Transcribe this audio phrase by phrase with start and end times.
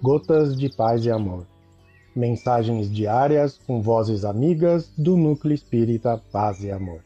[0.00, 1.44] Gotas de Paz e Amor.
[2.14, 7.02] Mensagens diárias com vozes amigas do Núcleo Espírita Paz e Amor.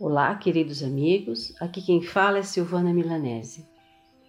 [0.00, 1.54] Olá, queridos amigos.
[1.60, 3.66] Aqui quem fala é Silvana Milanese.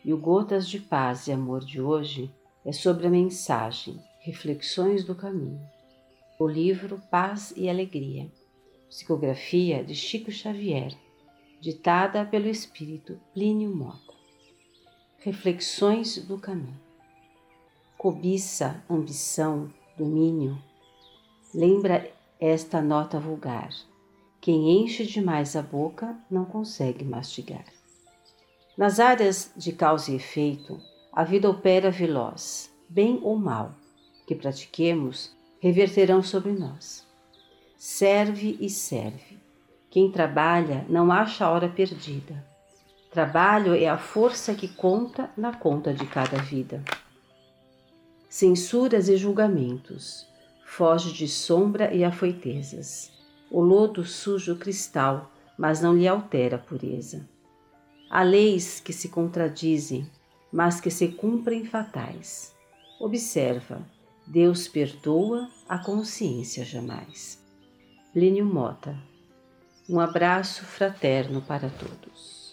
[0.03, 2.29] E o Gotas de Paz e Amor de hoje
[2.65, 5.61] é sobre a mensagem Reflexões do Caminho,
[6.39, 8.31] o livro Paz e Alegria,
[8.89, 10.93] psicografia de Chico Xavier,
[11.59, 14.13] ditada pelo espírito Plínio Mota.
[15.19, 16.79] Reflexões do Caminho.
[17.97, 20.61] Cobiça, ambição, domínio.
[21.53, 23.71] Lembra esta nota vulgar
[24.45, 27.65] quem enche demais a boca não consegue mastigar.
[28.77, 30.79] Nas áreas de causa e efeito,
[31.11, 33.73] a vida opera veloz, bem ou mal,
[34.27, 37.05] que pratiquemos reverterão sobre nós.
[37.77, 39.39] Serve e serve.
[39.89, 42.45] Quem trabalha não acha a hora perdida.
[43.11, 46.83] Trabalho é a força que conta na conta de cada vida.
[48.27, 50.27] Censuras e julgamentos,
[50.65, 53.15] foge de sombra e afoitezas
[53.49, 57.27] o lodo suja o cristal, mas não lhe altera a pureza.
[58.09, 60.09] Há leis que se contradizem,
[60.51, 62.53] mas que se cumprem fatais.
[62.99, 63.81] Observa,
[64.27, 67.41] Deus perdoa, a consciência jamais.
[68.13, 68.97] Plínio Mota.
[69.89, 72.45] Um abraço fraterno para todos.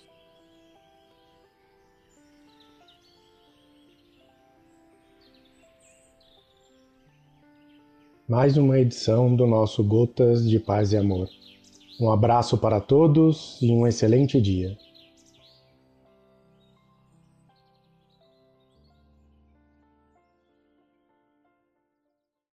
[8.32, 11.28] mais uma edição do nosso Gotas de Paz e Amor.
[12.00, 14.74] Um abraço para todos e um excelente dia.